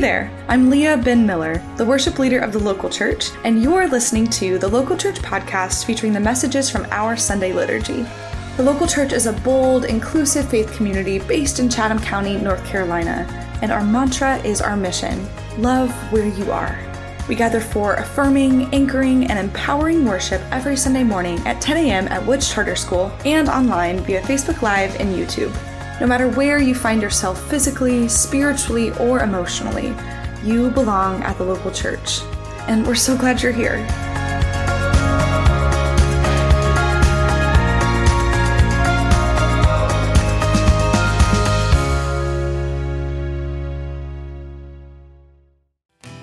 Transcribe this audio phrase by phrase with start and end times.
[0.00, 4.28] There, I'm Leah Ben Miller, the worship leader of the local church, and you're listening
[4.28, 8.06] to the Local Church podcast featuring the messages from our Sunday liturgy.
[8.56, 13.26] The local church is a bold, inclusive faith community based in Chatham County, North Carolina,
[13.60, 16.78] and our mantra is our mission love where you are.
[17.28, 22.08] We gather for affirming, anchoring, and empowering worship every Sunday morning at 10 a.m.
[22.08, 25.54] at Woods Charter School and online via Facebook Live and YouTube.
[26.00, 29.94] No matter where you find yourself physically, spiritually, or emotionally,
[30.42, 32.22] you belong at the local church.
[32.68, 33.86] And we're so glad you're here.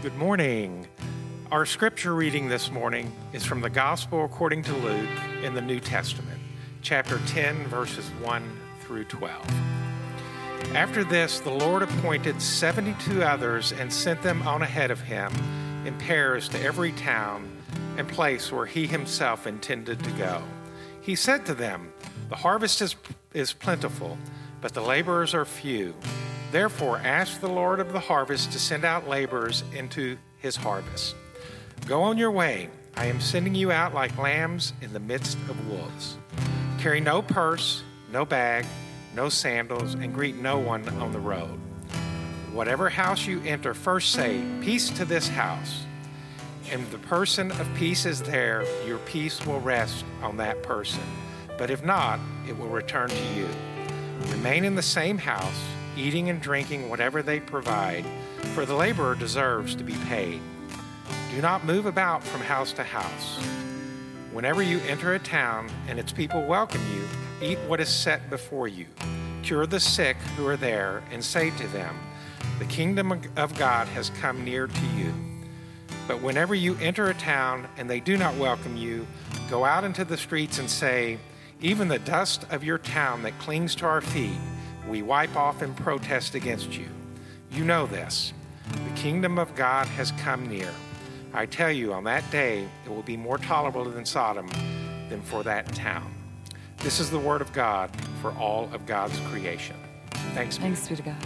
[0.02, 0.88] Good morning.
[1.52, 5.08] Our scripture reading this morning is from the Gospel according to Luke
[5.44, 6.40] in the New Testament,
[6.82, 9.46] chapter 10, verses 1 through 12.
[10.74, 15.32] After this, the Lord appointed 72 others and sent them on ahead of him
[15.86, 17.52] in pairs to every town
[17.98, 20.42] and place where he himself intended to go.
[21.02, 21.92] He said to them,
[22.30, 22.96] The harvest is,
[23.34, 24.18] is plentiful,
[24.62, 25.94] but the laborers are few.
[26.52, 31.16] Therefore, ask the Lord of the harvest to send out laborers into his harvest.
[31.86, 32.70] Go on your way.
[32.96, 36.18] I am sending you out like lambs in the midst of wolves.
[36.80, 38.66] Carry no purse, no bag,
[39.16, 41.60] no sandals, and greet no one on the road.
[42.52, 45.84] Whatever house you enter, first say, Peace to this house.
[46.72, 51.04] And if the person of peace is there, your peace will rest on that person.
[51.58, 53.48] But if not, it will return to you.
[54.32, 55.64] Remain in the same house,
[55.96, 58.06] eating and drinking whatever they provide,
[58.54, 60.42] for the laborer deserves to be paid.
[61.32, 63.38] Do not move about from house to house.
[64.32, 67.04] Whenever you enter a town and its people welcome you,
[67.42, 68.86] eat what is set before you.
[69.44, 71.96] Cure the sick who are there, and say to them,
[72.60, 75.14] The kingdom of God has come near to you.
[76.08, 79.06] But whenever you enter a town and they do not welcome you,
[79.50, 81.18] go out into the streets and say,
[81.62, 84.38] Even the dust of your town that clings to our feet,
[84.88, 86.88] we wipe off in protest against you.
[87.52, 88.34] You know this.
[88.72, 90.72] The kingdom of God has come near.
[91.34, 94.50] I tell you, on that day, it will be more tolerable than Sodom
[95.10, 96.17] than for that town.
[96.88, 97.90] This is the word of God
[98.22, 99.76] for all of God's creation.
[100.34, 100.64] Thanks be.
[100.64, 101.18] Thanks be to God.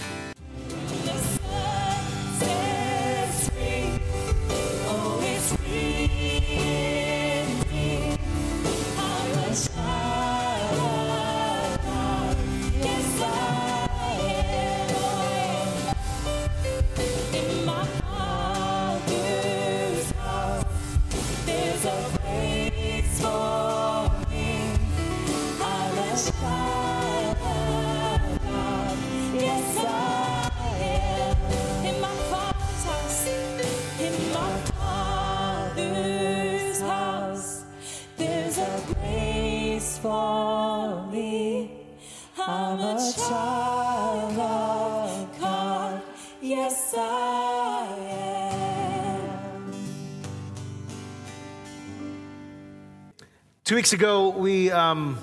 [53.81, 55.17] Weeks ago, we um,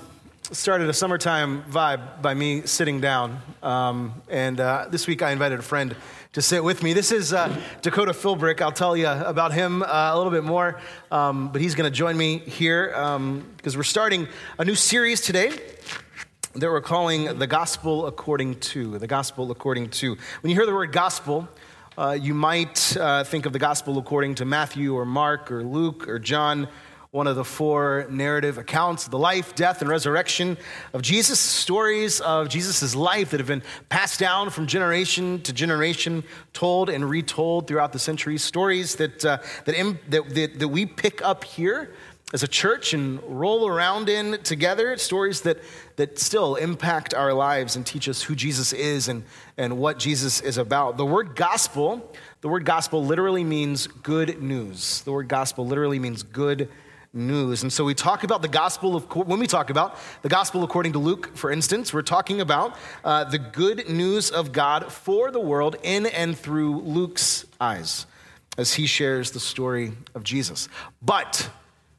[0.51, 3.39] started a summertime vibe by me sitting down.
[3.63, 5.95] Um, and uh, this week, I invited a friend
[6.33, 6.91] to sit with me.
[6.91, 8.59] This is uh, Dakota Philbrick.
[8.59, 10.77] I'll tell you about him uh, a little bit more,
[11.09, 14.27] um, but he's going to join me here because um, we're starting
[14.57, 15.51] a new series today
[16.55, 18.97] that we're calling The Gospel According to.
[18.97, 20.17] The Gospel According to.
[20.41, 21.47] When you hear the word gospel,
[21.97, 26.09] uh, you might uh, think of the Gospel according to Matthew or Mark or Luke
[26.09, 26.67] or John
[27.11, 30.55] one of the four narrative accounts of the life, death, and resurrection
[30.93, 36.23] of Jesus, stories of Jesus' life that have been passed down from generation to generation,
[36.53, 41.19] told and retold throughout the centuries, stories that, uh, that, that, that, that we pick
[41.23, 41.95] up here
[42.31, 45.57] as a church and roll around in together, stories that,
[45.95, 49.23] that still impact our lives and teach us who Jesus is and,
[49.57, 50.97] and what Jesus is about.
[50.97, 55.01] The word gospel, the word gospel literally means good news.
[55.01, 56.69] The word gospel literally means good
[57.13, 57.63] news.
[57.63, 60.93] And so we talk about the gospel of, when we talk about the gospel according
[60.93, 65.39] to Luke, for instance, we're talking about uh, the good news of God for the
[65.39, 68.05] world in and through Luke's eyes
[68.57, 70.69] as he shares the story of Jesus.
[71.01, 71.49] But,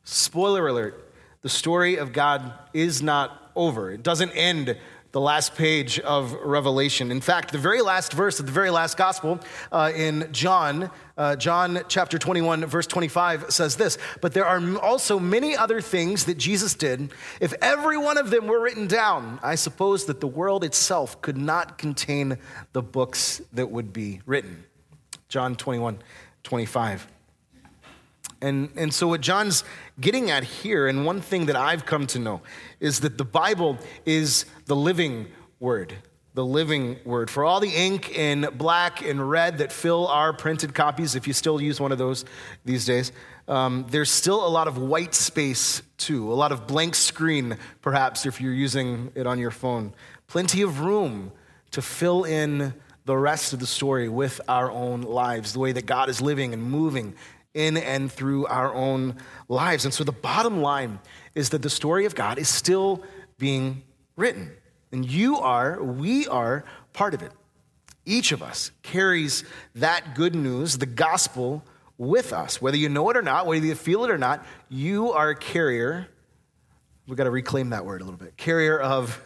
[0.04, 1.12] spoiler alert,
[1.42, 3.90] the story of God is not over.
[3.90, 4.76] It doesn't end
[5.12, 7.10] the last page of Revelation.
[7.10, 9.40] In fact, the very last verse of the very last gospel
[9.72, 15.18] uh, in John, uh, John chapter 21, verse 25 says this But there are also
[15.18, 17.12] many other things that Jesus did.
[17.40, 21.36] If every one of them were written down, I suppose that the world itself could
[21.36, 22.38] not contain
[22.72, 24.64] the books that would be written.
[25.28, 25.98] John 21,
[26.44, 27.06] 25.
[28.42, 29.64] And, and so, what John's
[30.00, 32.40] getting at here, and one thing that I've come to know,
[32.78, 35.26] is that the Bible is the living
[35.58, 35.94] word.
[36.32, 37.28] The living word.
[37.28, 41.34] For all the ink in black and red that fill our printed copies, if you
[41.34, 42.24] still use one of those
[42.64, 43.12] these days,
[43.46, 48.24] um, there's still a lot of white space too, a lot of blank screen, perhaps,
[48.24, 49.92] if you're using it on your phone.
[50.28, 51.32] Plenty of room
[51.72, 52.72] to fill in
[53.04, 56.54] the rest of the story with our own lives, the way that God is living
[56.54, 57.14] and moving
[57.54, 59.16] in and through our own
[59.48, 59.84] lives.
[59.84, 61.00] And so the bottom line
[61.34, 63.02] is that the story of God is still
[63.38, 63.82] being
[64.16, 64.52] written.
[64.92, 67.32] And you are, we are part of it.
[68.04, 69.44] Each of us carries
[69.74, 71.62] that good news, the gospel,
[71.98, 72.62] with us.
[72.62, 75.36] Whether you know it or not, whether you feel it or not, you are a
[75.36, 76.08] carrier.
[77.06, 79.20] We've got to reclaim that word a little bit carrier of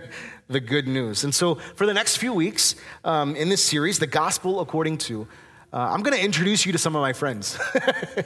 [0.48, 1.24] the good news.
[1.24, 5.26] And so, for the next few weeks um, in this series, The Gospel According to,
[5.70, 7.58] uh, I'm going to introduce you to some of my friends.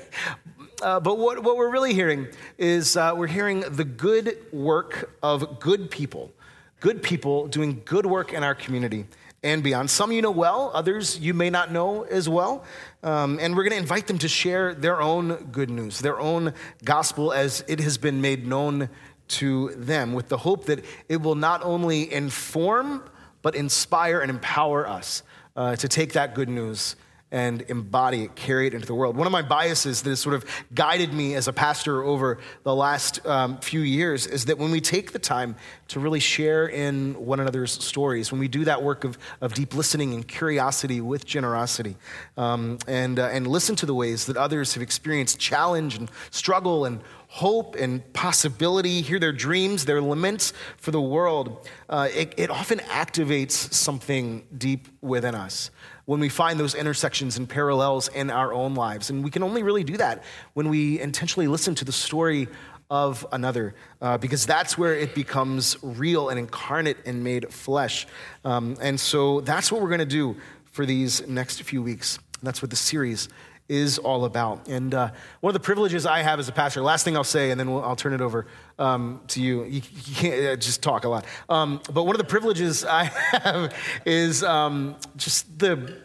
[0.82, 5.58] uh, but what, what we're really hearing is uh, we're hearing the good work of
[5.58, 6.30] good people,
[6.78, 9.06] good people doing good work in our community
[9.42, 9.90] and beyond.
[9.90, 12.64] Some you know well, others you may not know as well.
[13.02, 16.54] Um, and we're going to invite them to share their own good news, their own
[16.84, 18.88] gospel as it has been made known
[19.28, 23.02] to them, with the hope that it will not only inform,
[23.40, 25.24] but inspire and empower us
[25.56, 26.94] uh, to take that good news
[27.32, 29.16] and embody it, carry it into the world.
[29.16, 30.44] One of my biases that has sort of
[30.74, 34.82] guided me as a pastor over the last um, few years is that when we
[34.82, 35.56] take the time
[35.88, 39.74] to really share in one another's stories, when we do that work of, of deep
[39.74, 41.96] listening and curiosity with generosity,
[42.36, 46.84] um, and, uh, and listen to the ways that others have experienced challenge and struggle
[46.84, 52.50] and hope and possibility, hear their dreams, their laments for the world, uh, it, it
[52.50, 55.70] often activates something deep within us
[56.04, 59.10] when we find those intersections and parallels in our own lives.
[59.10, 62.48] And we can only really do that when we intentionally listen to the story
[62.90, 68.06] of another, uh, because that's where it becomes real and incarnate and made flesh.
[68.44, 70.36] Um, and so that's what we're going to do
[70.72, 72.18] for these next few weeks.
[72.42, 73.28] That's what the series
[73.68, 74.68] is all about.
[74.68, 75.10] And uh,
[75.40, 77.72] one of the privileges I have as a pastor, last thing I'll say, and then
[77.72, 78.46] we'll, I'll turn it over
[78.78, 79.64] um, to you.
[79.64, 81.24] You, you can't uh, just talk a lot.
[81.48, 83.74] Um, but one of the privileges I have
[84.04, 85.96] is um, just the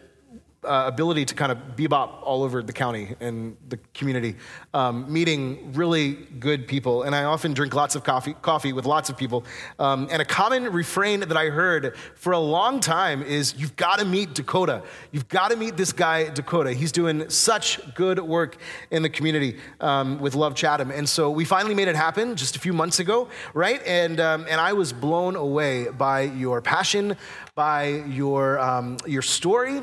[0.64, 4.34] uh, ability to kind of bebop all over the county and the community,
[4.74, 7.04] um, meeting really good people.
[7.04, 9.44] And I often drink lots of coffee, coffee with lots of people.
[9.78, 14.00] Um, and a common refrain that I heard for a long time is you've got
[14.00, 14.82] to meet Dakota.
[15.12, 16.72] You've got to meet this guy, Dakota.
[16.72, 18.56] He's doing such good work
[18.90, 20.90] in the community um, with Love Chatham.
[20.90, 23.80] And so we finally made it happen just a few months ago, right?
[23.86, 27.16] And, um, and I was blown away by your passion,
[27.54, 29.82] by your, um, your story.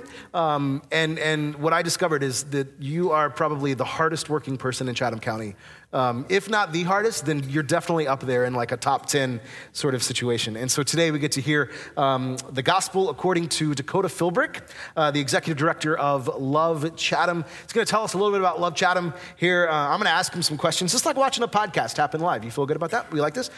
[0.66, 4.90] Um, and, and what I discovered is that you are probably the hardest working person
[4.90, 5.56] in Chatham County.
[5.94, 9.40] Um, if not the hardest, then you're definitely up there in like a top 10
[9.74, 10.58] sort of situation.
[10.58, 14.62] And so today we get to hear um, the gospel according to Dakota Philbrick,
[14.98, 17.46] uh, the executive director of Love Chatham.
[17.62, 19.68] He's going to tell us a little bit about Love Chatham here.
[19.70, 22.44] Uh, I'm going to ask him some questions, just like watching a podcast happen live.
[22.44, 23.12] You feel good about that?
[23.12, 23.52] We like this?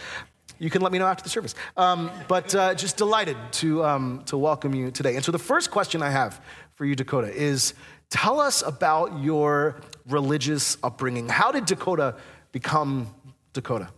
[0.59, 1.53] you can let me know after the service.
[1.75, 5.15] Um, but uh, just delighted to, um, to welcome you today.
[5.15, 6.41] And so the first question I have
[6.77, 7.73] for you, Dakota, is
[8.11, 11.27] tell us about your religious upbringing.
[11.27, 12.15] How did Dakota
[12.51, 13.13] become
[13.53, 13.89] Dakota?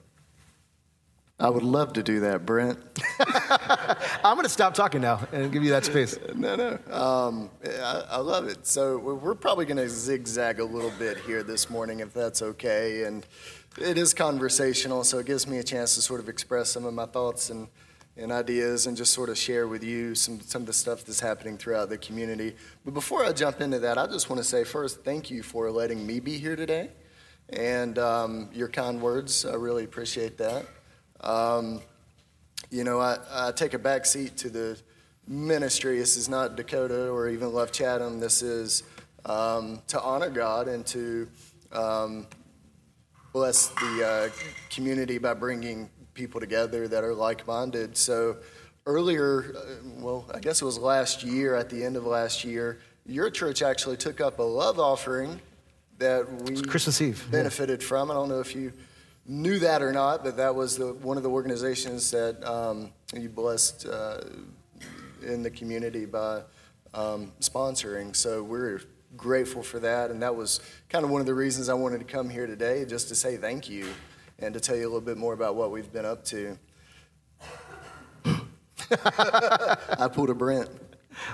[1.41, 2.79] I would love to do that, Brent.
[4.24, 6.17] I'm going to stop talking now and give you that space.
[6.36, 6.79] no, no.
[6.93, 8.65] Um, I, I, love it.
[8.65, 13.03] So we're probably going to zigzag a little bit here this morning, if that's okay.
[13.03, 13.25] And
[13.77, 16.93] it is conversational, so it gives me a chance to sort of express some of
[16.93, 17.67] my thoughts and,
[18.19, 21.19] and ideas and just sort of share with you some, some of the stuff that's
[21.19, 22.55] happening throughout the community.
[22.83, 25.71] But before I jump into that, I just want to say first, thank you for
[25.71, 26.89] letting me be here today
[27.49, 29.45] and um, your kind words.
[29.45, 30.65] I really appreciate that.
[31.21, 31.81] Um,
[32.69, 34.77] you know, I, I take a back seat to the
[35.27, 35.97] ministry.
[35.97, 38.19] This is not Dakota or even Love Chatham.
[38.19, 38.83] This is
[39.25, 41.27] um, to honor God and to
[41.71, 42.27] um,
[43.31, 47.95] bless the uh, community by bringing people together that are like minded.
[47.95, 48.38] So,
[48.85, 49.61] earlier, uh,
[49.99, 53.61] well, I guess it was last year, at the end of last year, your church
[53.61, 55.39] actually took up a love offering
[55.97, 57.88] that we Christmas Eve benefited yeah.
[57.88, 58.11] from.
[58.11, 58.73] I don't know if you
[59.25, 63.29] knew that or not, but that was the, one of the organizations that um, you
[63.29, 64.19] blessed uh,
[65.25, 66.41] in the community by
[66.93, 68.13] um, sponsoring.
[68.13, 68.81] So we're
[69.15, 70.11] grateful for that.
[70.11, 70.59] And that was
[70.89, 73.38] kind of one of the reasons I wanted to come here today, just to say
[73.38, 73.88] thank you
[74.41, 76.58] and to tell you a little bit more about what we've been up to.
[78.91, 80.69] I pulled a Brent.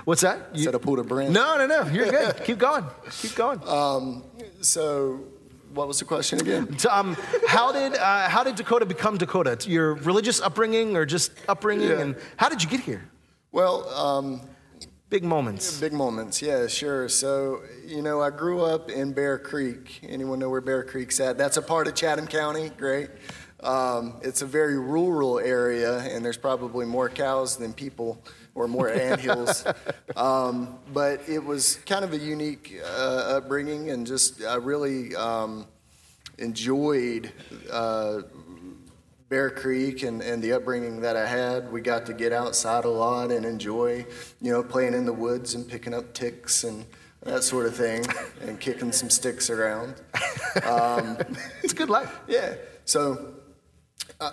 [0.04, 0.48] What's that?
[0.54, 1.30] You- Said I pulled a Brent.
[1.32, 1.86] no, no, no.
[1.90, 2.42] You're good.
[2.44, 2.84] Keep going.
[3.20, 3.60] Keep going.
[4.60, 5.24] So,
[5.72, 6.76] what was the question again?
[6.90, 9.56] Um, how did uh, how did Dakota become Dakota?
[9.68, 12.00] Your religious upbringing, or just upbringing, Yeah.
[12.00, 13.04] and how did you get here?
[13.52, 14.40] Well, um,
[15.08, 15.78] Big moments.
[15.80, 16.42] big moments.
[16.42, 17.08] Yeah, sure.
[17.08, 20.00] So, you know, I grew up in Bear Creek.
[20.02, 21.38] Anyone know where Bear Creek's at?
[21.38, 22.70] That's a part of Chatham County.
[22.76, 23.10] Great.
[23.62, 28.20] Um, it's a very rural area, and there's probably more cows than people
[28.56, 29.64] or more anthills.
[30.16, 35.66] um, but it was kind of a unique uh, upbringing, and just I really um,
[36.38, 37.30] enjoyed
[37.70, 38.22] uh,
[39.28, 41.72] Bear Creek and, and the upbringing that I had.
[41.72, 44.06] We got to get outside a lot and enjoy,
[44.40, 46.86] you know, playing in the woods and picking up ticks and
[47.22, 48.04] that sort of thing,
[48.42, 49.96] and kicking some sticks around.
[51.62, 52.20] It's a good life.
[52.28, 52.54] Yeah.
[52.84, 53.34] So
[54.20, 54.30] uh,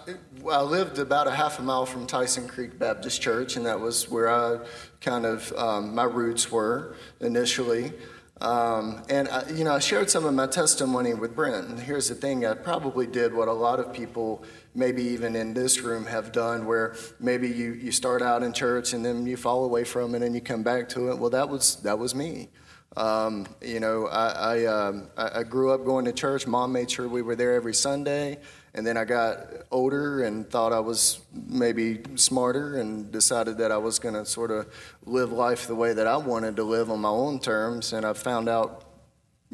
[0.50, 4.10] I lived about a half a mile from Tyson Creek Baptist Church, and that was
[4.10, 4.60] where I
[5.02, 7.94] kind of um, my roots were initially.
[8.42, 11.68] Um, and I, you know, I shared some of my testimony with Brent.
[11.68, 14.44] And here's the thing: I probably did what a lot of people,
[14.76, 18.94] maybe even in this room, have done, where maybe you you start out in church
[18.94, 21.18] and then you fall away from it and you come back to it.
[21.20, 22.50] Well, that was that was me.
[22.96, 26.46] Um, you know, I, I, um, I I grew up going to church.
[26.46, 28.40] Mom made sure we were there every Sunday.
[28.76, 29.38] And then I got
[29.70, 34.50] older and thought I was maybe smarter and decided that I was going to sort
[34.50, 34.74] of
[35.06, 37.94] live life the way that I wanted to live on my own terms.
[37.94, 38.86] And I found out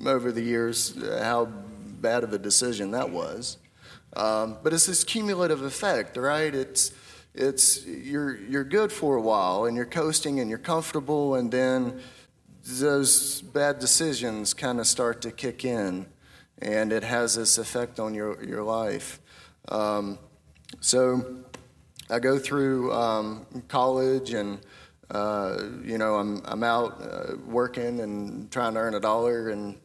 [0.05, 3.57] over the years how bad of a decision that was.
[4.15, 6.53] Um, but it's this cumulative effect, right?
[6.53, 6.93] It's
[7.35, 11.99] it's you're you're good for a while and you're coasting and you're comfortable, and then
[12.65, 16.07] those bad decisions kind of start to kick in,
[16.61, 19.19] and it has this effect on your your life.
[19.69, 20.19] Um,
[20.79, 21.43] so
[22.09, 24.59] I go through um, college and.
[25.11, 29.75] Uh, you know, I'm I'm out uh, working and trying to earn a dollar, and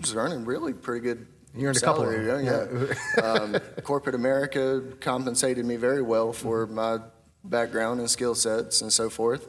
[0.00, 1.26] was earning really pretty good.
[1.54, 2.88] You earned a couple of salary, them.
[3.18, 3.22] Yeah.
[3.24, 6.98] um, corporate America compensated me very well for my
[7.42, 9.48] background and skill sets and so forth.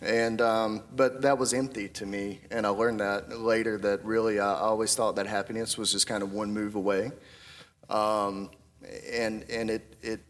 [0.00, 3.78] And um, but that was empty to me, and I learned that later.
[3.78, 7.10] That really, I always thought that happiness was just kind of one move away,
[7.90, 8.50] um,
[9.12, 10.20] and and it it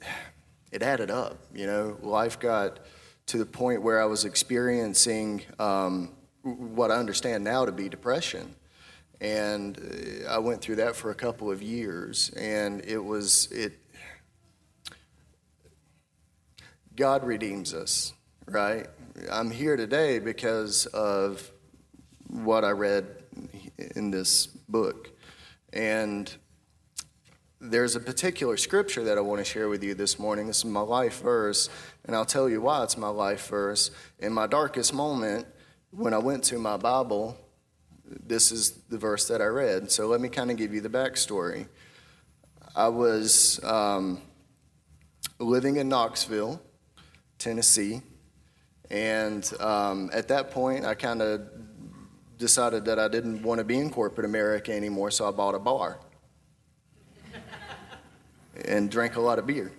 [0.73, 1.39] it added up.
[1.55, 2.81] You know, life got
[3.27, 8.55] to the point where I was experiencing um, what I understand now to be depression,
[9.21, 13.79] and uh, I went through that for a couple of years, and it was it.
[16.97, 18.15] God redeems us,
[18.47, 18.87] right?
[19.31, 21.51] I'm here today because of
[22.29, 23.07] what I read
[23.97, 25.11] in this book.
[25.73, 26.33] And
[27.61, 30.47] there's a particular scripture that I want to share with you this morning.
[30.47, 31.69] This is my life verse,
[32.05, 33.91] and I'll tell you why it's my life verse.
[34.21, 35.47] In my darkest moment,
[35.91, 37.37] when I went to my Bible,
[38.05, 39.91] this is the verse that I read.
[39.91, 41.67] So let me kind of give you the backstory.
[42.77, 44.21] I was um,
[45.41, 46.63] living in Knoxville,
[47.39, 48.03] Tennessee,
[48.91, 51.43] and um, at that point, I kind of
[52.39, 55.59] decided that I didn't want to be in corporate America anymore, so I bought a
[55.59, 55.99] bar
[58.65, 59.73] and drank a lot of beer.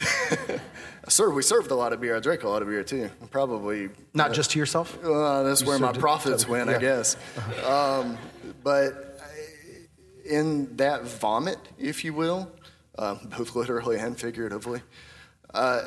[1.08, 2.16] Sir, we served a lot of beer.
[2.16, 3.10] I drank a lot of beer too.
[3.30, 4.98] Probably Not just to yourself.
[5.02, 7.16] well, that's where my profits went, I guess.
[7.66, 8.18] Um,
[8.62, 9.18] but
[10.24, 12.50] in that vomit, if you will,
[12.98, 14.82] um, both literally and figuratively,
[15.52, 15.82] uh,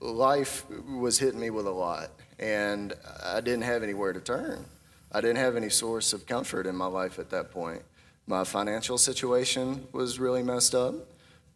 [0.00, 4.64] life was hitting me with a lot, and I didn't have anywhere to turn.
[5.12, 7.82] I didn't have any source of comfort in my life at that point.
[8.26, 10.94] My financial situation was really messed up.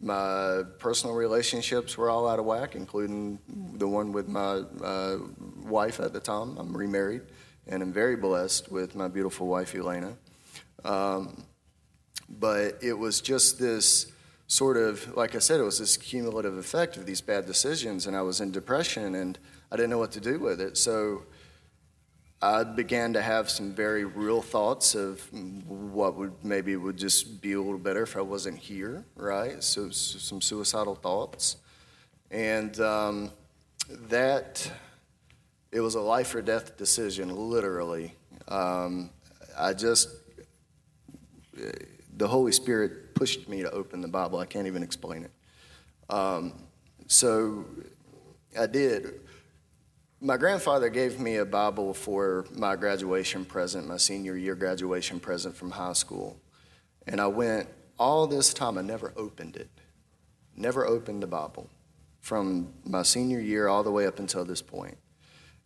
[0.00, 3.38] My personal relationships were all out of whack, including
[3.74, 5.18] the one with my uh,
[5.62, 6.58] wife at the time.
[6.58, 7.22] I'm remarried,
[7.68, 10.16] and I'm very blessed with my beautiful wife, Elena.
[10.84, 11.44] Um,
[12.28, 14.12] but it was just this
[14.46, 18.16] sort of, like I said, it was this cumulative effect of these bad decisions, and
[18.16, 19.38] I was in depression, and
[19.72, 20.76] I didn't know what to do with it.
[20.76, 21.24] So
[22.42, 25.20] I began to have some very real thoughts of
[25.66, 29.62] what would maybe would just be a little better if I wasn't here, right?
[29.64, 31.56] So, so some suicidal thoughts,
[32.30, 33.30] and um,
[34.08, 34.70] that
[35.72, 38.14] it was a life or death decision, literally.
[38.48, 39.10] Um,
[39.56, 40.08] I just
[42.16, 44.38] the Holy Spirit pushed me to open the Bible.
[44.38, 45.30] I can't even explain it.
[46.10, 46.52] Um,
[47.06, 47.64] so
[48.58, 49.20] I did.
[50.20, 55.56] My grandfather gave me a Bible for my graduation present, my senior year graduation present
[55.56, 56.38] from high school.
[57.06, 57.68] And I went
[57.98, 59.68] all this time, I never opened it.
[60.56, 61.68] Never opened the Bible
[62.20, 64.96] from my senior year all the way up until this point.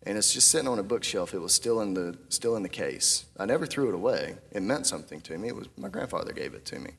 [0.05, 1.35] and it's just sitting on a bookshelf.
[1.35, 3.26] It was still in the still in the case.
[3.38, 4.37] I never threw it away.
[4.52, 5.49] It meant something to me.
[5.49, 6.93] It was my grandfather gave it to me.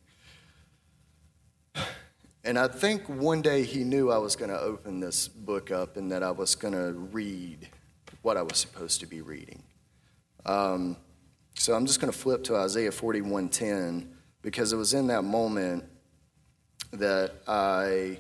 [2.43, 5.97] And I think one day he knew I was going to open this book up
[5.97, 7.67] and that I was going to read
[8.21, 9.61] what I was supposed to be reading.
[10.45, 10.97] Um,
[11.55, 14.07] so I'm just going to flip to Isaiah 41:10
[14.41, 15.83] because it was in that moment
[16.91, 18.19] that I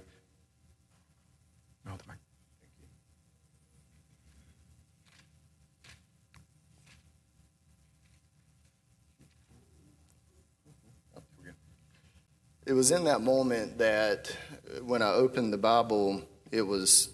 [12.69, 14.31] it was in that moment that
[14.69, 16.21] uh, when I opened the Bible,
[16.51, 17.09] it was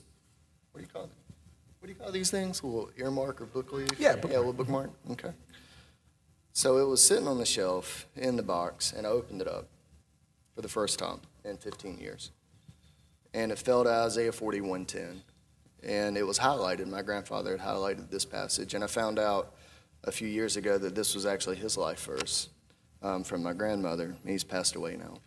[0.73, 1.09] what do you call it?
[1.79, 2.61] What do you call these things?
[2.61, 3.87] A little earmark or book leaf?
[3.97, 4.33] Yeah, yeah, a bookmark.
[4.35, 4.89] little bookmark.
[5.11, 5.31] Okay.
[6.51, 9.67] So it was sitting on the shelf in the box, and I opened it up
[10.53, 12.31] for the first time in 15 years,
[13.33, 15.21] and it fell to Isaiah 41:10,
[15.83, 16.87] and it was highlighted.
[16.87, 19.53] My grandfather had highlighted this passage, and I found out
[20.03, 22.49] a few years ago that this was actually his life verse
[23.01, 24.17] um, from my grandmother.
[24.25, 25.19] He's passed away now.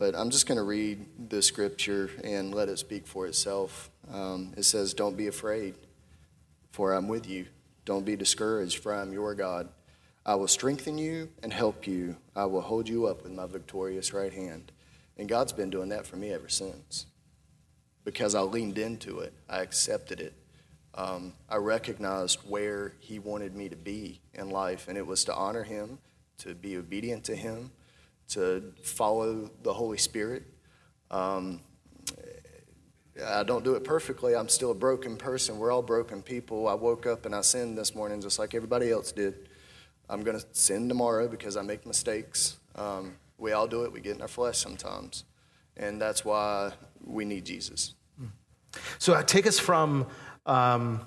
[0.00, 3.90] But I'm just going to read the scripture and let it speak for itself.
[4.10, 5.74] Um, it says, Don't be afraid,
[6.72, 7.44] for I'm with you.
[7.84, 9.68] Don't be discouraged, for I'm your God.
[10.24, 12.16] I will strengthen you and help you.
[12.34, 14.72] I will hold you up with my victorious right hand.
[15.18, 17.04] And God's been doing that for me ever since
[18.02, 20.32] because I leaned into it, I accepted it.
[20.94, 25.34] Um, I recognized where He wanted me to be in life, and it was to
[25.34, 25.98] honor Him,
[26.38, 27.70] to be obedient to Him,
[28.30, 30.44] to follow the Holy Spirit.
[31.10, 31.60] Um,
[33.24, 34.34] I don't do it perfectly.
[34.34, 35.58] I'm still a broken person.
[35.58, 36.68] We're all broken people.
[36.68, 39.48] I woke up and I sinned this morning just like everybody else did.
[40.08, 42.58] I'm going to sin tomorrow because I make mistakes.
[42.76, 43.92] Um, we all do it.
[43.92, 45.24] We get in our flesh sometimes.
[45.76, 46.72] And that's why
[47.04, 47.94] we need Jesus.
[48.98, 50.06] So uh, take us from,
[50.46, 51.06] um,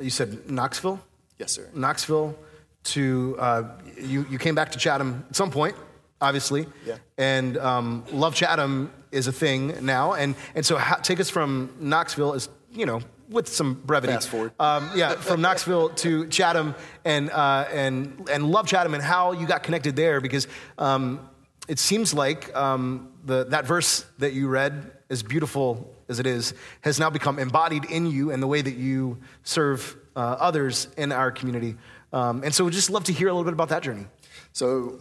[0.00, 1.00] you said Knoxville?
[1.38, 1.68] Yes, sir.
[1.74, 2.36] Knoxville
[2.84, 3.62] to, uh,
[3.98, 5.74] you, you came back to Chatham at some point,
[6.20, 6.66] obviously.
[6.86, 6.96] Yeah.
[7.18, 10.12] And um, Love Chatham is a thing now.
[10.12, 14.12] And, and so how, take us from Knoxville, as, you know, with some brevity.
[14.12, 14.52] Fast forward.
[14.60, 19.46] Um, yeah, from Knoxville to Chatham and, uh, and, and Love Chatham and how you
[19.46, 20.46] got connected there because
[20.78, 21.28] um,
[21.68, 26.54] it seems like um, the, that verse that you read, as beautiful as it is,
[26.82, 31.12] has now become embodied in you and the way that you serve uh, others in
[31.12, 31.76] our community.
[32.14, 34.06] Um, and so we'd just love to hear a little bit about that journey.
[34.52, 35.00] So,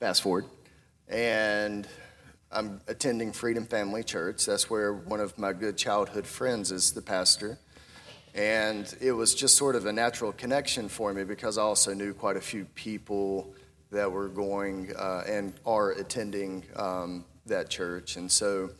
[0.00, 0.46] fast forward,
[1.06, 1.86] and
[2.50, 4.44] I'm attending Freedom Family Church.
[4.44, 7.60] That's where one of my good childhood friends is the pastor.
[8.34, 12.12] And it was just sort of a natural connection for me because I also knew
[12.14, 13.54] quite a few people
[13.92, 18.16] that were going uh, and are attending um, that church.
[18.16, 18.70] And so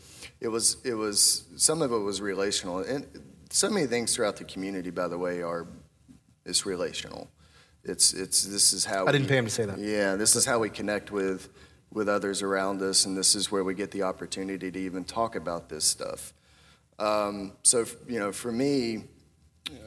[0.40, 2.80] it was, it was, some of it was relational.
[2.80, 3.06] And
[3.48, 5.68] so many things throughout the community, by the way, are,
[6.48, 7.28] is relational.
[7.84, 9.78] It's, it's, this is how I didn't we- pay him to say that.
[9.78, 11.48] yeah, this is how we connect with
[11.90, 15.36] with others around us, and this is where we get the opportunity to even talk
[15.36, 16.34] about this stuff.
[16.98, 19.04] Um, so, you know, for me,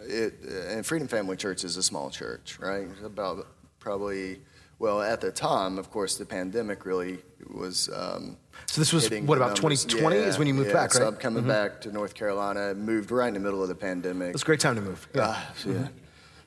[0.08, 0.34] it
[0.70, 2.88] and Freedom Family Church is a small church, right?
[3.06, 3.46] About
[3.80, 4.40] probably,
[4.80, 7.20] well, at the time, of course, the pandemic really
[7.54, 7.90] was.
[7.94, 9.86] Um, So this was, what, about numbers.
[9.86, 11.04] 2020 is when you moved yeah, back, right?
[11.04, 11.16] Mm-hmm.
[11.16, 12.74] I'm coming back to North Carolina.
[12.74, 14.30] Moved right in the middle of the pandemic.
[14.30, 15.08] It was a great time to move.
[15.14, 15.26] Yeah.
[15.28, 15.88] Ah, yeah.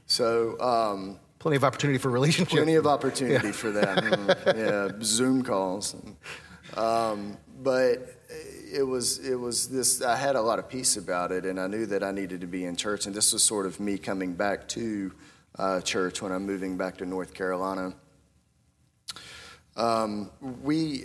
[0.06, 0.58] So.
[0.60, 2.52] Um, Plenty of opportunity for relationship.
[2.52, 3.98] Plenty of opportunity for that.
[4.04, 5.94] Mm, yeah, Zoom calls.
[6.74, 8.14] Um, but
[8.72, 10.02] it was it was this.
[10.02, 12.46] I had a lot of peace about it, and I knew that I needed to
[12.46, 13.06] be in church.
[13.06, 15.12] And this was sort of me coming back to
[15.58, 17.94] uh, church when I'm moving back to North Carolina.
[19.76, 20.30] Um,
[20.62, 21.04] we,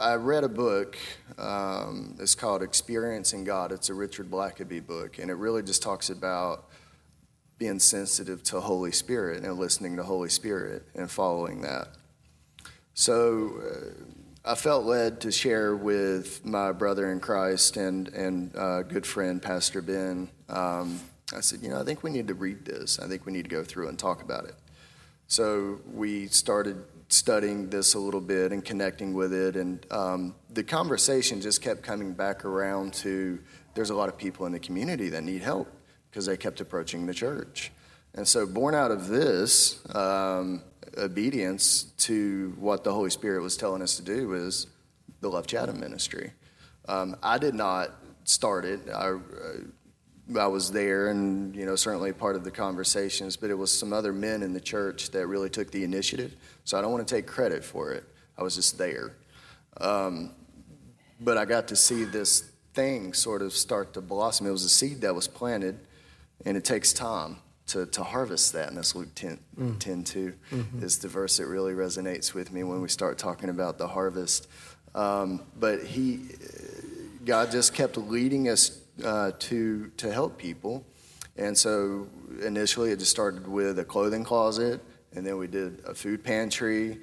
[0.00, 0.96] I read a book.
[1.36, 3.72] Um, it's called Experiencing God.
[3.72, 6.67] It's a Richard Blackaby book, and it really just talks about
[7.58, 11.88] being sensitive to Holy Spirit and listening to Holy Spirit and following that.
[12.94, 18.82] So uh, I felt led to share with my brother in Christ and and uh,
[18.82, 20.28] good friend Pastor Ben.
[20.48, 21.00] Um,
[21.34, 22.98] I said, you know, I think we need to read this.
[22.98, 24.54] I think we need to go through and talk about it.
[25.26, 30.62] So we started studying this a little bit and connecting with it, and um, the
[30.62, 33.38] conversation just kept coming back around to
[33.74, 35.68] there's a lot of people in the community that need help
[36.18, 37.70] because they kept approaching the church.
[38.14, 40.64] And so, born out of this um,
[40.96, 44.66] obedience to what the Holy Spirit was telling us to do is
[45.20, 46.32] the Love Chatham ministry.
[46.88, 47.90] Um, I did not
[48.24, 48.80] start it.
[48.92, 49.18] I, uh,
[50.36, 53.92] I was there and, you know, certainly part of the conversations, but it was some
[53.92, 56.34] other men in the church that really took the initiative.
[56.64, 58.02] So I don't want to take credit for it.
[58.36, 59.14] I was just there.
[59.80, 60.32] Um,
[61.20, 64.46] but I got to see this thing sort of start to blossom.
[64.46, 65.80] It was a seed that was planted,
[66.44, 67.36] and it takes time
[67.68, 68.68] to, to harvest that.
[68.68, 69.78] And that's Luke 10, Mm.
[69.78, 70.82] 10 2 Mm-hmm.
[70.84, 74.48] is the verse that really resonates with me when we start talking about the harvest.
[74.94, 76.20] Um, but he,
[77.24, 80.84] God just kept leading us uh, to, to help people.
[81.36, 82.08] And so
[82.44, 84.80] initially it just started with a clothing closet,
[85.14, 86.98] and then we did a food pantry.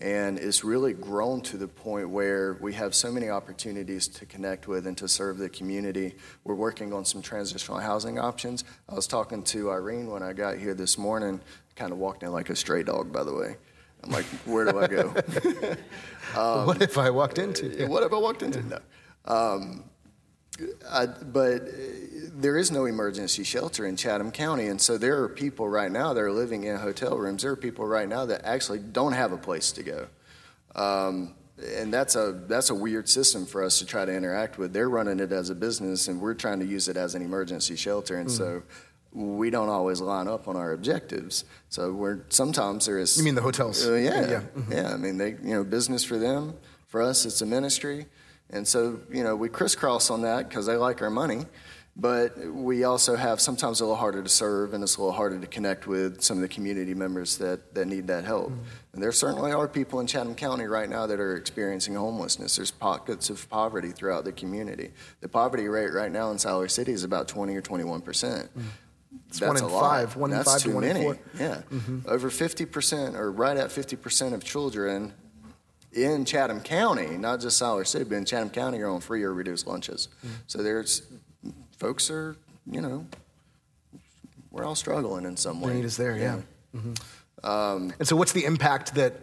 [0.00, 4.68] And it's really grown to the point where we have so many opportunities to connect
[4.68, 6.14] with and to serve the community.
[6.44, 8.62] We're working on some transitional housing options.
[8.88, 11.40] I was talking to Irene when I got here this morning,
[11.74, 13.56] kind of walked in like a stray dog, by the way.
[14.04, 15.08] I'm like, where do I go?
[16.64, 17.86] what if I walked into?
[17.88, 18.62] What if I walked into?
[18.62, 18.78] No.
[19.24, 19.84] Um,
[20.90, 21.66] I, but uh,
[22.34, 26.12] there is no emergency shelter in Chatham County, and so there are people right now
[26.14, 27.42] that are living in hotel rooms.
[27.42, 30.06] There are people right now that actually don't have a place to go,
[30.74, 31.34] um,
[31.76, 34.72] and that's a that's a weird system for us to try to interact with.
[34.72, 37.76] They're running it as a business, and we're trying to use it as an emergency
[37.76, 38.62] shelter, and so
[39.12, 41.44] we don't always line up on our objectives.
[41.70, 43.16] So we're sometimes there is.
[43.16, 43.86] You mean the hotels?
[43.86, 44.40] Uh, yeah, Yeah.
[44.70, 46.54] yeah, I mean, they, you know, business for them.
[46.88, 48.06] For us, it's a ministry,
[48.50, 51.44] and so you know, we crisscross on that because they like our money.
[52.00, 55.40] But we also have sometimes a little harder to serve, and it's a little harder
[55.40, 58.52] to connect with some of the community members that, that need that help.
[58.92, 62.54] And there certainly are people in Chatham County right now that are experiencing homelessness.
[62.54, 64.92] There's pockets of poverty throughout the community.
[65.22, 68.48] The poverty rate right now in Siler City is about 20 or 21 percent.
[69.26, 69.80] It's one in a lot.
[69.80, 71.02] five, one in That's five to too in many.
[71.02, 71.14] four.
[71.34, 71.98] Mm-hmm.
[72.06, 75.14] Yeah, over fifty percent, or right at fifty percent of children
[76.04, 79.32] in Chatham County, not just Siler City, but in Chatham County, are on free or
[79.32, 80.08] reduced lunches.
[80.24, 80.30] Mm.
[80.46, 81.02] So there's
[81.76, 82.36] folks are,
[82.70, 83.06] you know,
[84.50, 85.70] we're all struggling in some way.
[85.70, 86.40] The need is there, yeah.
[87.98, 89.14] And so, what's the impact that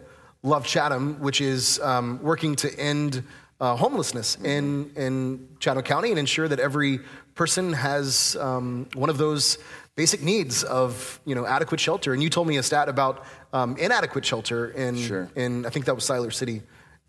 [0.42, 3.22] Love Chatham, which is um, working to end
[3.60, 7.00] uh, homelessness in, in Chatham County and ensure that every
[7.36, 9.58] person has um, one of those
[9.94, 12.12] basic needs of you know adequate shelter?
[12.12, 15.30] And you told me a stat about um, inadequate shelter in, Sure.
[15.36, 16.62] in I think that was Siler City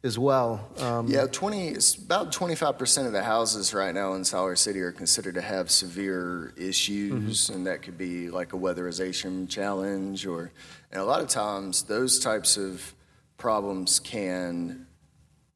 [0.03, 0.69] as well.
[0.79, 1.75] Um, Yeah, twenty.
[2.05, 5.71] About twenty-five percent of the houses right now in Siler City are considered to have
[5.71, 10.51] severe issues, and that could be like a weatherization challenge, or
[10.91, 12.93] and a lot of times those types of
[13.37, 14.85] problems can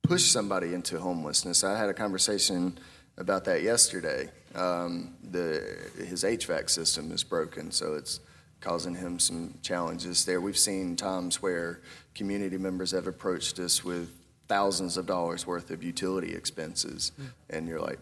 [0.04, 1.64] push somebody into homelessness.
[1.64, 2.78] I had a conversation
[3.18, 4.30] about that yesterday.
[4.56, 8.20] Um, the his HVAC system is broken, so it's
[8.60, 10.42] causing him some challenges there.
[10.42, 11.82] We've seen times where
[12.14, 14.10] community members have approached us with
[14.48, 17.28] thousands of dollars worth of utility expenses, hmm.
[17.50, 18.00] and you're like,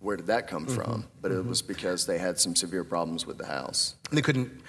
[0.00, 0.74] where did that come mm-hmm.
[0.74, 1.06] from?
[1.20, 1.48] But it mm-hmm.
[1.48, 3.96] was because they had some severe problems with the house.
[4.12, 4.62] they couldn't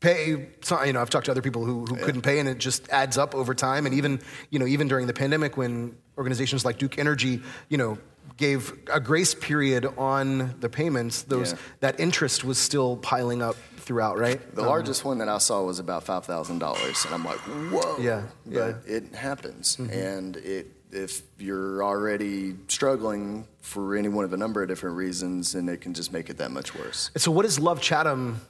[0.00, 2.88] pay you know i've talked to other people who, who couldn't pay and it just
[2.88, 6.78] adds up over time and even you know even during the pandemic when organizations like
[6.78, 7.98] duke energy you know
[8.40, 11.58] gave a grace period on the payments those Yeah.
[11.80, 15.78] that interest was still piling up throughout right The largest one that I saw was
[15.78, 17.38] about five thousand dollars, and I'm like,
[17.72, 17.98] whoa.
[17.98, 18.52] Yeah, but
[18.86, 18.96] yeah.
[18.96, 24.68] it happens, and it if you're already struggling for any one of a number of
[24.68, 27.10] different reasons, and it can just make it that much worse.
[27.14, 28.40] And so what is love chatham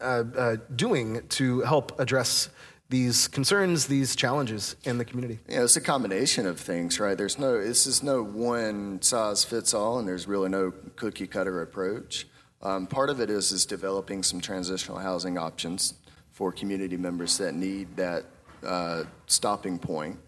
[0.00, 2.50] uh, uh, doing to help address
[2.88, 7.16] these concerns these challenges in the community Yeah, it's a combination of things, right?
[7.16, 11.62] There's no, this is no one size fits all, and there's really no cookie cutter
[11.62, 12.26] approach.
[12.62, 15.94] Um, part of it is is developing some transitional housing options
[16.32, 18.24] for community members that need that
[18.64, 20.18] uh, stopping point.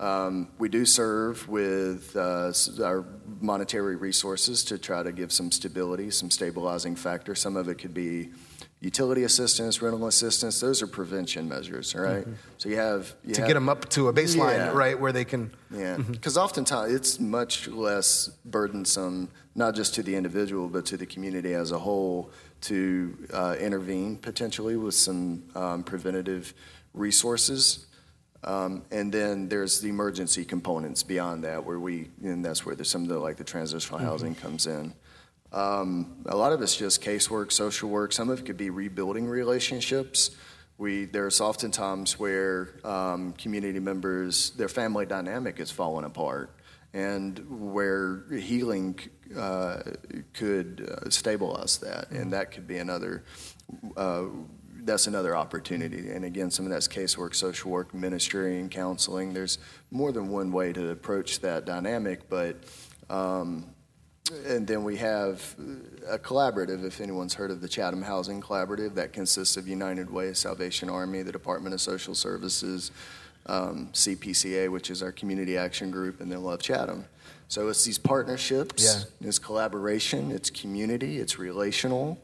[0.00, 2.52] Um, we do serve with uh,
[2.84, 3.04] our
[3.40, 7.34] monetary resources to try to give some stability, some stabilizing factor.
[7.34, 8.30] Some of it could be
[8.80, 10.60] utility assistance, rental assistance.
[10.60, 12.26] Those are prevention measures, all right?
[12.58, 13.32] So you have you Mm-hmm.
[13.32, 14.70] to have, get them up to a baseline Yeah.
[14.72, 20.14] right where they can yeah, because oftentimes it's much less burdensome, not just to the
[20.14, 22.30] individual, but to the community as a whole,
[22.62, 26.54] to uh, intervene potentially with some um, preventative
[26.94, 27.86] resources.
[28.44, 32.88] Um, and then there's the emergency components beyond that, where we, and that's where there's
[32.90, 34.94] some of the like the transitional housing comes in.
[35.52, 38.12] Um, a lot of it's just casework, social work.
[38.12, 40.30] Some of it could be rebuilding relationships.
[40.76, 46.54] We there's oftentimes where um, community members, their family dynamic is falling apart,
[46.92, 48.98] and where healing
[49.36, 49.82] uh,
[50.34, 53.24] could uh, stabilize that, and that could be another.
[53.96, 54.24] Uh,
[54.84, 59.34] that's another opportunity, and again, some of that's casework, social work, ministry, and counseling.
[59.34, 59.58] There's
[59.90, 62.56] more than one way to approach that dynamic, but.
[63.10, 63.74] Um,
[64.46, 65.54] and then we have
[66.08, 70.32] a collaborative, if anyone's heard of the Chatham Housing Collaborative, that consists of United Way,
[70.34, 72.90] Salvation Army, the Department of Social Services,
[73.46, 77.04] um, CPCA, which is our community action group, and then Love Chatham.
[77.48, 79.28] So it's these partnerships, Yeah.
[79.28, 82.18] it's collaboration, it's community, it's relational.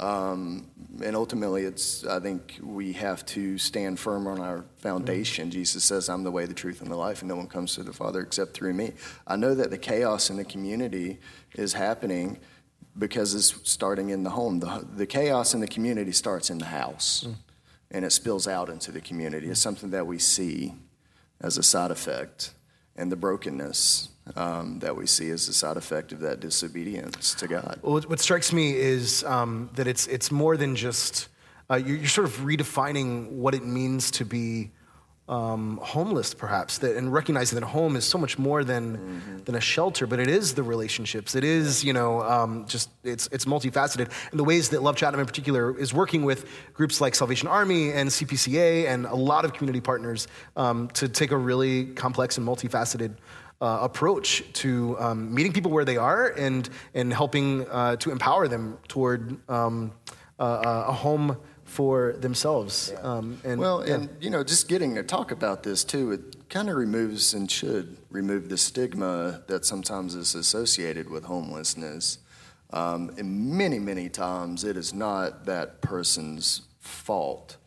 [0.00, 0.66] Um,
[1.02, 5.44] and ultimately, it's I think we have to stand firm on our foundation.
[5.44, 5.52] Mm-hmm.
[5.52, 7.82] Jesus says, "I'm the way, the truth, and the life, and no one comes to
[7.82, 8.92] the Father except through me."
[9.26, 11.18] I know that the chaos in the community
[11.54, 12.38] is happening
[12.98, 14.60] because it's starting in the home.
[14.60, 17.34] The, the chaos in the community starts in the house, mm.
[17.90, 19.48] and it spills out into the community.
[19.48, 19.62] It's mm.
[19.62, 20.74] something that we see
[21.40, 22.54] as a side effect,
[22.96, 27.48] and the brokenness um, that we see as a side effect of that disobedience to
[27.48, 27.78] God.
[27.82, 31.28] Well, what, strikes me is um, that it's, it's more than just,
[31.70, 34.70] uh, you're, you're sort of redefining what it means to be
[35.28, 39.44] um, homeless, perhaps, that, and recognizing that home is so much more than, Mm-hmm.
[39.44, 41.34] than a shelter, but it is the relationships.
[41.34, 44.10] It is, you know, um, just, it's, it's multifaceted.
[44.30, 47.92] And the ways that Love Chatham in particular is working with groups like Salvation Army
[47.92, 52.46] and CPCA and a lot of community partners um, to take a really complex and
[52.46, 53.14] multifaceted
[53.62, 58.48] uh, approach to um, meeting people where they are and, and helping uh, to empower
[58.48, 59.92] them toward um,
[60.40, 62.92] uh, a home for themselves.
[63.02, 63.94] Um, and, Well, yeah.
[63.94, 67.48] and you know, just getting to talk about this too, it kind of removes and
[67.48, 72.18] should remove the stigma that sometimes is associated with homelessness.
[72.72, 77.58] Um, and many, many times, it is not that person's fault.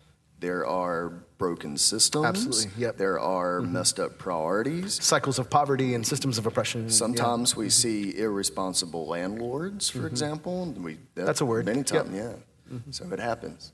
[0.45, 2.25] There are broken systems.
[2.25, 2.91] Absolutely, yep.
[2.93, 2.99] Mm-hmm.
[2.99, 5.03] There are messed up priorities.
[5.03, 6.84] cycles of poverty and systems of oppression.
[6.84, 6.89] yeah.
[6.89, 10.65] Sometimes we see irresponsible landlords, for example.
[10.77, 11.25] We, that- Mm-hmm.
[11.25, 11.65] That's a word.
[11.65, 11.88] Many Yep.
[11.88, 12.13] Mm-hmm.
[12.13, 12.38] times,
[12.69, 12.77] yeah.
[12.91, 13.71] So it happens.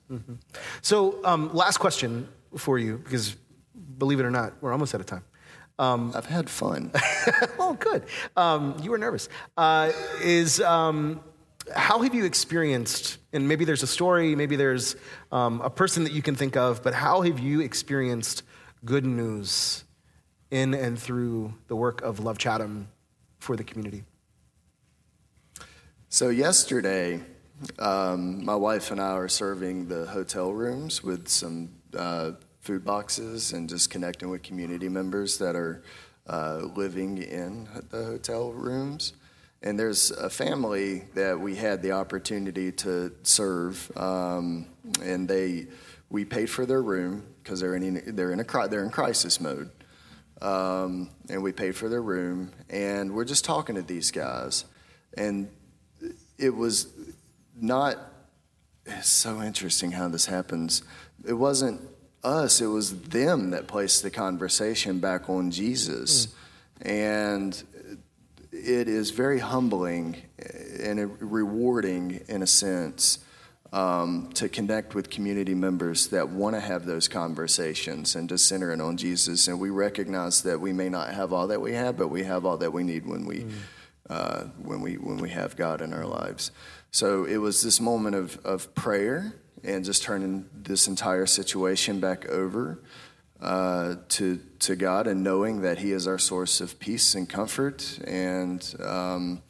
[0.82, 3.36] So, um, last question for you, because
[3.98, 5.24] believe it or not, we're almost out of time.
[5.78, 6.92] I've had fun.
[7.60, 8.04] oh, good.
[8.38, 9.28] Um, you were nervous.
[9.58, 9.92] Uh,
[10.24, 11.20] is um,
[11.76, 13.18] how have you experienced?
[13.34, 14.96] And maybe there's a story, maybe there's
[15.32, 18.44] um, a person that you can think of, but how have you experienced
[18.84, 19.84] good news
[20.50, 22.88] in and through the work of Love Chatham
[23.40, 24.04] for the community?
[26.10, 27.22] So yesterday,
[27.80, 33.54] um, my wife and I are serving the hotel rooms with some uh, food boxes
[33.54, 35.84] and just connecting with community members that are
[36.28, 39.14] uh, living in the hotel rooms.
[39.64, 44.68] And there's a family that we had the opportunity to serve, um,
[45.04, 45.68] and they
[46.10, 49.70] we paid for their room because they're in they're in a they're in crisis mode,
[50.42, 54.66] um, and we paid for their room, and we're just talking to these guys,
[55.16, 55.48] and
[56.40, 56.88] it was
[57.56, 57.98] not
[58.86, 60.82] it's so interesting how this happens.
[61.26, 61.82] It wasn't
[62.24, 66.28] us it was them that placed the conversation back on jesus.
[66.84, 67.62] And
[68.62, 70.18] it is very humbling
[70.80, 73.20] and rewarding in a sense
[73.74, 78.72] um, to connect with community members that want to have those conversations and to center
[78.72, 79.48] it on jesus.
[79.48, 82.46] And we recognize that we may not have all that we have but we have
[82.46, 83.46] all that we need when we
[84.10, 86.52] uh, when we when we have God in our lives.
[86.92, 92.28] So it was this moment of of prayer and just turning this entire situation back
[92.28, 92.80] over
[93.42, 98.00] uh, to to God and knowing that He is our source of peace and comfort
[98.06, 98.76] and.
[98.84, 99.42] Um,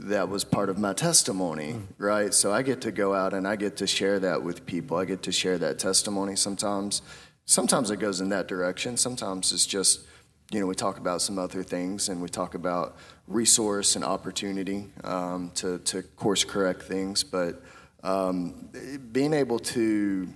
[0.00, 2.32] that was part of my testimony, right?
[2.32, 4.96] So I get to go out and I get to share that with people.
[4.96, 7.02] I get to share that testimony sometimes.
[7.46, 8.96] Sometimes it goes in that direction.
[8.96, 10.06] Sometimes it's just,
[10.52, 14.86] you know, we talk about some other things and we talk about resource and opportunity
[15.02, 17.24] um, to, to course correct things.
[17.24, 17.60] But
[18.04, 18.70] um,
[19.10, 20.28] being able to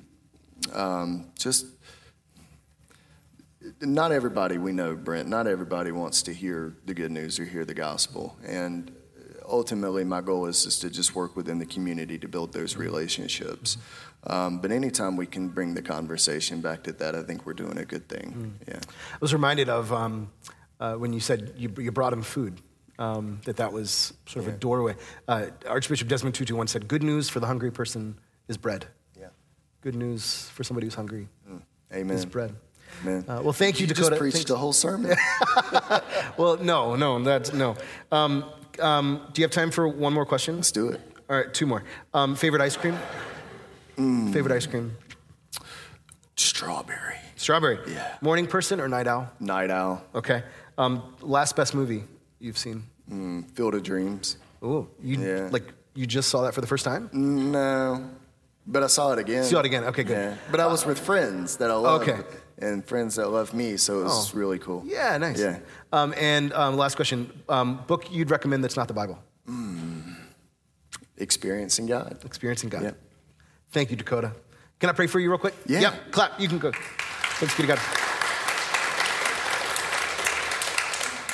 [0.72, 1.66] um, just
[3.80, 7.64] not everybody we know, Brent, not everybody wants to hear the good news or hear
[7.64, 8.36] the gospel.
[8.44, 8.90] And
[9.48, 13.76] ultimately, my goal is just to just work within the community to build those relationships.
[14.24, 17.78] Um, but anytime we can bring the conversation back to that, I think we're doing
[17.78, 18.58] a good thing.
[18.68, 18.76] Yeah.
[18.76, 20.30] I was reminded of um,
[20.78, 22.60] uh, when you said you, you brought him food.
[22.98, 24.94] Um, that that was sort of a doorway.
[25.26, 28.16] Uh, Archbishop Desmond Tutu once said, "Good news for the hungry person
[28.48, 28.86] is bread.
[29.18, 29.28] Yeah.
[29.80, 31.28] Good news for somebody who's hungry
[31.92, 32.14] Amen.
[32.14, 32.54] is bread."
[33.02, 33.24] Amen.
[33.28, 34.10] Uh, well, thank you, you Dakota.
[34.10, 35.16] just preached Thanks- the whole sermon.
[36.38, 37.76] Well, no, no, that's no.
[38.10, 38.44] Um,
[38.80, 40.56] um, do you have time for one more question?
[40.56, 41.00] Let's do it.
[41.28, 41.84] All right, two more.
[42.14, 42.96] Um, favorite ice cream?
[44.32, 44.96] Favorite ice cream?
[46.36, 47.16] Strawberry.
[47.36, 47.78] Strawberry.
[47.86, 48.16] Yeah.
[48.22, 49.30] Morning person or night owl?
[49.40, 50.02] Night Owl.
[50.14, 50.42] Okay.
[50.78, 52.04] Um, last best movie
[52.40, 52.84] you've seen?
[53.10, 54.36] Mm, Field of Dreams.
[54.62, 55.48] Oh, you Yeah.
[55.52, 57.10] like you just saw that for the first time?
[57.12, 58.08] No.
[58.66, 59.44] But I saw it again.
[59.44, 59.84] Saw it again.
[59.84, 60.12] Okay, good.
[60.16, 60.34] Yeah.
[60.50, 62.02] But I was with friends that I love.
[62.02, 62.18] Okay.
[62.58, 64.38] And friends that love me, so it was Oh.
[64.38, 64.82] really cool.
[64.86, 65.40] Yeah, nice.
[65.40, 65.58] Yeah.
[65.92, 69.18] Um, and um, last question: um, book you'd recommend that's not the Bible?
[71.16, 72.18] Experiencing God.
[72.24, 72.82] Experiencing God.
[72.82, 72.96] Yep.
[73.70, 74.32] Thank you, Dakota.
[74.80, 75.54] Can I pray for you real quick?
[75.66, 75.80] Yeah.
[75.80, 76.12] Yep.
[76.12, 76.40] Clap.
[76.40, 76.72] You can go.
[77.38, 77.78] Thanks be to God.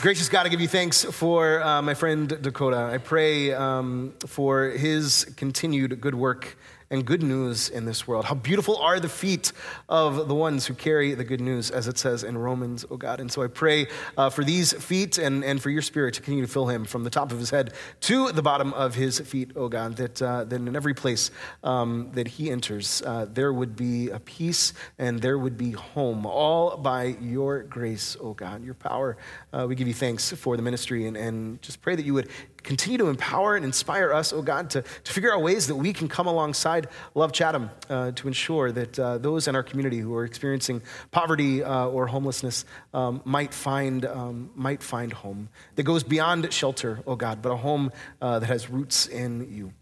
[0.00, 2.76] Gracious God, I give you thanks for uh, my friend Dakota.
[2.92, 6.56] I pray um, for his continued good work
[6.90, 8.24] and good news in this world.
[8.24, 9.52] How beautiful are the feet
[9.88, 13.20] of the ones who carry the good news, as it says in Romans, oh God.
[13.20, 16.46] And so I pray uh, for these feet and, and for your spirit to continue
[16.46, 19.50] to fill him from the top of his head to the bottom of his feet,
[19.54, 21.30] oh God, that, uh, that in every place
[21.62, 26.24] um, that he enters, uh, there would be a peace and there would be home,
[26.24, 29.18] all by your grace, oh God, your power.
[29.52, 32.30] Uh, we give you thanks for the ministry and, and just pray that you would
[32.62, 35.92] continue to empower and inspire us, oh God, to, to figure out ways that we
[35.92, 36.77] can come alongside
[37.14, 41.62] Love Chatham uh, to ensure that uh, those in our community who are experiencing poverty
[41.62, 42.64] uh, or homelessness
[42.94, 47.56] um, might, find, um, might find home that goes beyond shelter, oh God, but a
[47.56, 49.72] home uh, that has roots in you.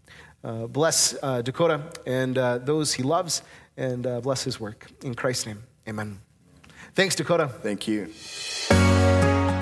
[0.43, 3.41] Uh, bless uh, Dakota and those he loves,
[3.75, 4.87] and bless his work.
[5.03, 6.19] In Christ's name, amen.
[6.95, 7.47] Thanks, Dakota.
[7.47, 8.11] Thank you.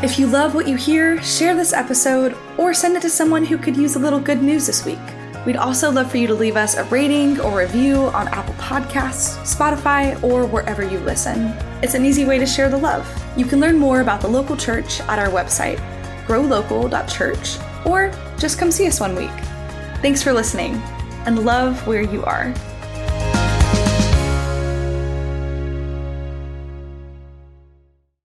[0.04, 3.58] If you love what you hear, share this episode or send it to someone who
[3.58, 5.00] could use a little good news this week.
[5.45, 9.38] We'd also love for you to leave us a rating or review on Apple Podcasts,
[9.45, 11.53] Spotify, or wherever you listen.
[11.84, 13.08] It's an easy way to share the love.
[13.38, 15.77] You can learn more about the local church at our website,
[16.25, 19.29] growlocal.church, or just come see us one week.
[20.01, 20.75] Thanks for listening
[21.27, 22.51] and love where you are.